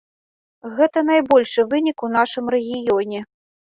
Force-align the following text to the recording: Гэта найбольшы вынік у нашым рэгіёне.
Гэта 0.77 1.03
найбольшы 1.11 1.67
вынік 1.73 1.97
у 2.07 2.11
нашым 2.17 2.45
рэгіёне. 2.57 3.19